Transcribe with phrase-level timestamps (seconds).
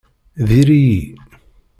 [0.47, 1.01] Diri-yi.